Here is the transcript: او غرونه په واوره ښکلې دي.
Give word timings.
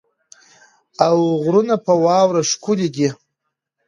او 1.05 1.17
غرونه 1.43 1.75
په 1.85 1.93
واوره 2.03 2.41
ښکلې 2.51 2.87
دي. 2.95 3.07